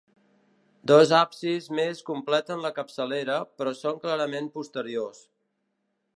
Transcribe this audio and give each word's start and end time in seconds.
Dos 0.91 1.11
absis 1.17 1.67
més 1.81 2.01
completen 2.07 2.65
la 2.65 2.73
capçalera, 2.79 3.37
però 3.61 3.75
són 3.83 4.01
clarament 4.07 4.53
posteriors. 4.59 5.25